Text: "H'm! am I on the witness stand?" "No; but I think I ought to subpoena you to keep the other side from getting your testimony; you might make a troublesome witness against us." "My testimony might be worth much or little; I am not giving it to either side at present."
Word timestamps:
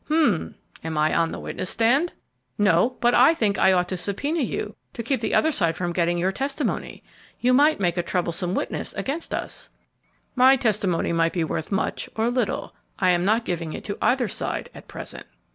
"H'm! 0.07 0.55
am 0.83 0.97
I 0.97 1.13
on 1.13 1.29
the 1.29 1.39
witness 1.39 1.69
stand?" 1.69 2.13
"No; 2.57 2.97
but 3.01 3.13
I 3.13 3.35
think 3.35 3.59
I 3.59 3.71
ought 3.71 3.87
to 3.89 3.97
subpoena 3.97 4.39
you 4.41 4.75
to 4.93 5.03
keep 5.03 5.21
the 5.21 5.35
other 5.35 5.51
side 5.51 5.75
from 5.75 5.93
getting 5.93 6.17
your 6.17 6.31
testimony; 6.31 7.03
you 7.39 7.53
might 7.53 7.79
make 7.79 7.97
a 7.97 8.01
troublesome 8.01 8.55
witness 8.55 8.93
against 8.95 9.31
us." 9.31 9.69
"My 10.33 10.55
testimony 10.55 11.13
might 11.13 11.33
be 11.33 11.43
worth 11.43 11.71
much 11.71 12.09
or 12.15 12.31
little; 12.31 12.73
I 12.97 13.11
am 13.11 13.23
not 13.23 13.45
giving 13.45 13.73
it 13.73 13.83
to 13.83 13.99
either 14.01 14.27
side 14.27 14.71
at 14.73 14.87
present." 14.87 15.27